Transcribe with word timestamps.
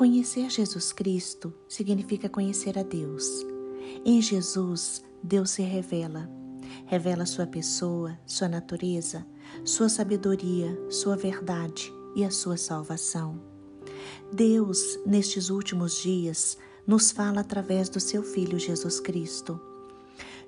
Conhecer 0.00 0.48
Jesus 0.48 0.94
Cristo 0.94 1.52
significa 1.68 2.26
conhecer 2.26 2.78
a 2.78 2.82
Deus. 2.82 3.44
Em 4.02 4.22
Jesus, 4.22 5.04
Deus 5.22 5.50
se 5.50 5.60
revela. 5.60 6.26
Revela 6.86 7.26
sua 7.26 7.46
pessoa, 7.46 8.18
sua 8.24 8.48
natureza, 8.48 9.26
sua 9.62 9.90
sabedoria, 9.90 10.74
sua 10.88 11.18
verdade 11.18 11.92
e 12.16 12.24
a 12.24 12.30
sua 12.30 12.56
salvação. 12.56 13.42
Deus, 14.32 14.98
nestes 15.04 15.50
últimos 15.50 16.00
dias, 16.00 16.56
nos 16.86 17.10
fala 17.10 17.42
através 17.42 17.90
do 17.90 18.00
seu 18.00 18.22
Filho 18.22 18.58
Jesus 18.58 19.00
Cristo. 19.00 19.60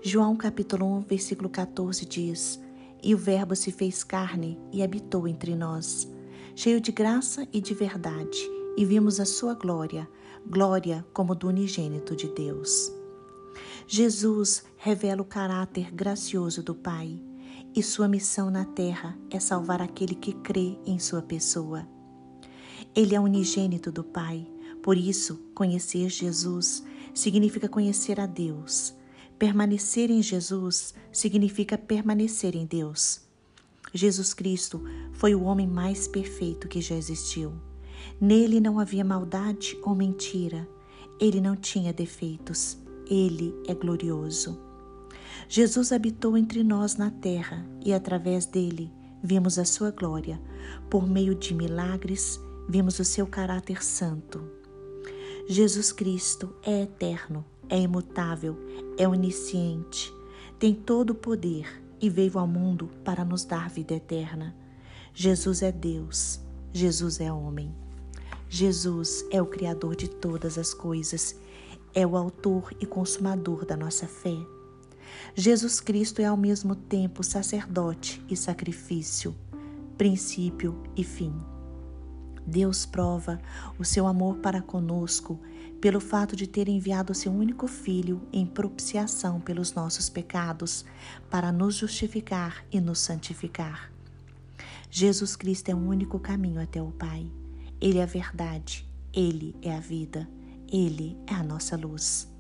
João 0.01 0.35
capítulo 0.35 0.87
1, 0.97 1.01
versículo 1.03 1.51
14 1.51 2.07
diz: 2.07 2.59
E 3.03 3.15
o 3.15 3.19
Verbo 3.19 3.55
se 3.55 3.71
fez 3.71 4.03
carne 4.03 4.59
e 4.73 4.83
habitou 4.83 5.29
entre 5.29 5.55
nós, 5.55 6.11
cheio 6.57 6.81
de 6.81 6.91
graça 6.91 7.47
e 7.53 7.61
de 7.61 7.75
verdade, 7.75 8.62
e 8.77 8.85
vimos 8.85 9.21
a 9.21 9.25
sua 9.25 9.55
glória, 9.55 10.09
glória 10.47 11.05
como 11.13 11.35
do 11.35 11.49
unigênito 11.49 12.17
de 12.17 12.29
Deus. 12.29 12.93
Jesus 13.87 14.65
revela 14.77 15.23
o 15.23 15.25
caráter 15.25 15.91
gracioso 15.93 16.63
do 16.63 16.75
Pai, 16.75 17.21
e 17.75 17.83
sua 17.83 18.07
missão 18.07 18.51
na 18.51 18.65
terra 18.65 19.19
é 19.31 19.41
salvar 19.41 19.81
aquele 19.81 20.15
que 20.15 20.33
crê 20.33 20.79
em 20.85 20.99
sua 20.99 21.23
pessoa. 21.23 21.87
Ele 22.95 23.15
é 23.15 23.21
unigênito 23.21 23.91
do 23.91 24.05
Pai, 24.05 24.47
por 24.83 24.97
isso, 24.97 25.37
conhecer 25.55 26.09
Jesus 26.09 26.85
significa 27.15 27.69
conhecer 27.69 28.21
a 28.21 28.27
Deus 28.27 28.95
Permanecer 29.43 30.09
em 30.09 30.23
Jesus 30.23 30.95
significa 31.11 31.77
permanecer 31.77 32.55
em 32.55 32.65
Deus. 32.65 33.23
Jesus 33.93 34.33
Cristo 34.33 34.81
foi 35.15 35.35
o 35.35 35.43
homem 35.43 35.67
mais 35.67 36.07
perfeito 36.07 36.69
que 36.69 36.81
já 36.81 36.95
existiu. 36.95 37.53
Nele 38.21 38.61
não 38.61 38.79
havia 38.79 39.05
maldade 39.05 39.79
ou 39.83 39.95
mentira. 39.95 40.69
Ele 41.21 41.41
não 41.41 41.57
tinha 41.57 41.93
defeitos. 41.93 42.79
Ele 43.07 43.55
é 43.67 43.75
glorioso. 43.75 44.59
Jesus 45.49 45.93
habitou 45.93 46.37
entre 46.37 46.63
nós 46.63 46.97
na 46.97 47.11
terra 47.11 47.67
e, 47.85 47.93
através 47.93 48.47
dele, 48.47 48.91
vimos 49.23 49.59
a 49.59 49.65
sua 49.65 49.91
glória. 49.91 50.41
Por 50.89 51.07
meio 51.07 51.35
de 51.35 51.55
milagres, 51.55 52.41
vimos 52.69 52.99
o 52.99 53.05
seu 53.05 53.27
caráter 53.27 53.85
santo. 53.85 54.43
Jesus 55.49 55.93
Cristo 55.93 56.55
é 56.63 56.83
eterno 56.83 57.45
é 57.73 57.81
imutável, 57.81 58.55
é 58.99 59.09
onisciente, 59.09 60.13
tem 60.59 60.75
todo 60.75 61.11
o 61.11 61.15
poder 61.15 61.83
e 61.99 62.11
veio 62.11 62.39
ao 62.39 62.47
mundo 62.47 62.91
para 63.03 63.25
nos 63.25 63.47
dar 63.47 63.71
vida 63.71 63.95
eterna. 63.95 64.55
Jesus 65.15 65.63
é 65.63 65.73
Deus, 65.73 66.39
Jesus 66.71 67.19
é 67.19 67.33
homem. 67.33 67.75
Jesus 68.55 69.25
é 69.31 69.41
o 69.41 69.47
Criador 69.47 69.97
de 69.97 70.11
todas 70.11 70.59
as 70.59 70.75
coisas, 70.75 71.35
é 71.95 72.07
o 72.07 72.19
Autor 72.19 72.71
e 72.79 72.85
Consumador 72.85 73.65
da 73.65 73.79
nossa 73.79 74.07
fé. 74.07 74.37
Jesus 75.35 75.81
Cristo 75.81 76.21
é 76.21 76.27
ao 76.27 76.37
mesmo 76.37 76.77
tempo 76.77 77.25
sacerdote 77.25 78.23
e 78.29 78.37
sacrifício, 78.37 79.35
princípio 79.97 80.83
e 80.95 81.03
fim. 81.03 81.35
Deus 82.47 82.85
prova 82.85 83.41
o 83.79 83.87
seu 83.87 84.07
amor 84.07 84.37
para 84.37 84.61
conosco 84.61 85.41
pelo 85.81 85.99
fato 85.99 86.37
de 86.37 86.47
ter 86.47 86.69
enviado 86.69 87.15
seu 87.15 87.33
único 87.33 87.67
Filho 87.67 88.21
em 88.31 88.45
propiciação 88.45 89.41
pelos 89.41 89.73
nossos 89.73 90.11
pecados, 90.11 90.85
para 91.31 91.51
nos 91.51 91.77
justificar 91.77 92.63
e 92.71 92.83
nos 92.83 92.99
santificar. 92.99 93.91
Jesus 94.91 95.37
Cristo 95.37 95.71
é 95.71 95.75
o 95.75 95.79
único 95.79 96.19
caminho 96.19 96.61
até 96.61 96.83
o 96.83 96.91
Pai. 96.91 97.27
Ele 97.83 97.99
é 97.99 98.05
a 98.05 98.07
verdade, 98.07 98.89
ele 99.13 99.57
é 99.61 99.75
a 99.75 99.81
vida, 99.81 100.29
ele 100.71 101.19
é 101.27 101.35
a 101.35 101.43
nossa 101.43 101.77
luz. 101.77 102.33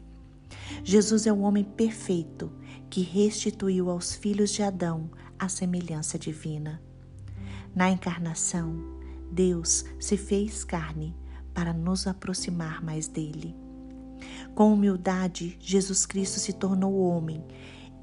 Jesus 0.84 1.26
é 1.26 1.32
o 1.32 1.41
homem 1.41 1.64
perfeito 1.64 2.53
que 2.88 3.00
restituiu 3.00 3.91
aos 3.91 4.14
filhos 4.14 4.53
de 4.53 4.62
Adão 4.62 5.10
a 5.36 5.48
semelhança 5.48 6.16
divina. 6.16 6.80
Na 7.75 7.91
encarnação, 7.91 8.76
Deus 9.32 9.84
se 9.98 10.16
fez 10.16 10.62
carne 10.62 11.12
para 11.53 11.72
nos 11.72 12.06
aproximar 12.06 12.80
mais 12.80 13.09
dele. 13.09 13.53
Com 14.54 14.72
humildade, 14.72 15.59
Jesus 15.59 16.06
Cristo 16.06 16.38
se 16.38 16.53
tornou 16.53 17.00
homem 17.00 17.44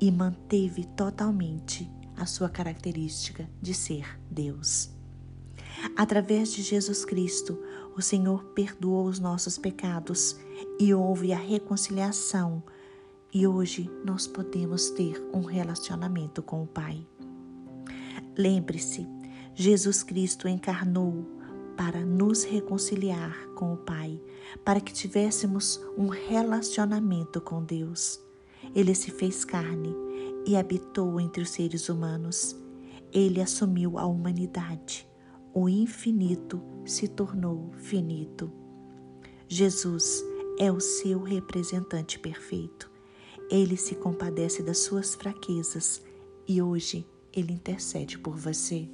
e 0.01 0.11
manteve 0.11 0.83
totalmente 0.83 1.89
a 2.17 2.25
sua 2.25 2.49
característica 2.49 3.49
de 3.61 3.73
ser 3.73 4.19
Deus. 4.29 4.98
Através 5.95 6.53
de 6.53 6.61
Jesus 6.61 7.03
Cristo, 7.03 7.57
o 7.95 8.01
Senhor 8.01 8.43
perdoou 8.55 9.05
os 9.05 9.19
nossos 9.19 9.57
pecados 9.57 10.37
e 10.79 10.93
houve 10.93 11.33
a 11.33 11.37
reconciliação, 11.37 12.63
e 13.33 13.45
hoje 13.45 13.89
nós 14.03 14.25
podemos 14.25 14.89
ter 14.91 15.21
um 15.33 15.41
relacionamento 15.41 16.41
com 16.41 16.63
o 16.63 16.67
Pai. 16.67 17.05
Lembre-se, 18.37 19.05
Jesus 19.53 20.03
Cristo 20.03 20.47
encarnou 20.47 21.25
para 21.75 22.05
nos 22.05 22.43
reconciliar 22.43 23.47
com 23.55 23.73
o 23.73 23.77
Pai, 23.77 24.21
para 24.63 24.79
que 24.79 24.93
tivéssemos 24.93 25.81
um 25.97 26.07
relacionamento 26.07 27.41
com 27.41 27.63
Deus. 27.63 28.19
Ele 28.75 28.93
se 28.93 29.11
fez 29.11 29.43
carne 29.45 29.95
e 30.45 30.55
habitou 30.55 31.19
entre 31.19 31.41
os 31.41 31.49
seres 31.49 31.89
humanos. 31.89 32.55
Ele 33.11 33.41
assumiu 33.41 33.97
a 33.97 34.05
humanidade. 34.05 35.08
O 35.53 35.67
infinito 35.67 36.61
se 36.85 37.07
tornou 37.07 37.71
finito. 37.73 38.51
Jesus 39.47 40.23
é 40.59 40.71
o 40.71 40.79
seu 40.79 41.23
representante 41.23 42.19
perfeito. 42.19 42.89
Ele 43.49 43.75
se 43.75 43.95
compadece 43.95 44.61
das 44.61 44.77
suas 44.79 45.15
fraquezas 45.15 46.03
e 46.47 46.61
hoje 46.61 47.05
ele 47.33 47.53
intercede 47.53 48.19
por 48.19 48.35
você. 48.35 48.87